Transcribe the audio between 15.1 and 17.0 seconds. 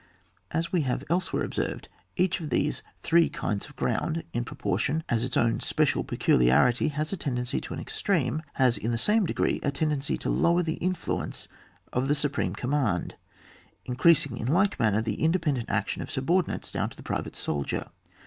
independent action of subordinates down to